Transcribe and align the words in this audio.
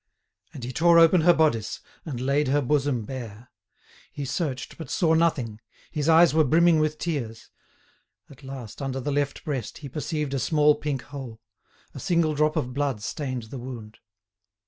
And 0.51 0.63
he 0.63 0.73
tore 0.73 0.97
open 0.97 1.21
her 1.21 1.31
bodice, 1.35 1.79
and 2.05 2.19
laid 2.19 2.47
her 2.47 2.59
bosom 2.63 3.03
bare. 3.05 3.51
He 4.11 4.25
searched, 4.25 4.79
but 4.79 4.89
saw 4.89 5.13
nothing. 5.13 5.61
His 5.91 6.09
eyes 6.09 6.33
were 6.33 6.43
brimming 6.43 6.79
with 6.79 6.97
tears. 6.97 7.51
At 8.27 8.41
last 8.43 8.81
under 8.81 8.99
the 8.99 9.11
left 9.11 9.43
breast 9.43 9.77
he 9.77 9.89
perceived 9.89 10.33
a 10.33 10.39
small 10.39 10.73
pink 10.73 11.03
hole; 11.03 11.39
a 11.93 11.99
single 11.99 12.33
drop 12.33 12.55
of 12.55 12.73
blood 12.73 13.03
stained 13.03 13.43
the 13.51 13.59
wound. 13.59 13.99